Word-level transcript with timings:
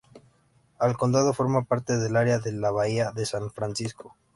El 0.87 0.97
condado 0.97 1.31
forma 1.31 1.61
parte 1.63 1.99
del 1.99 2.15
Área 2.15 2.39
de 2.39 2.53
la 2.53 2.71
Bahía 2.71 3.11
de 3.11 3.27
San 3.27 3.51
Francisco. 3.51 4.17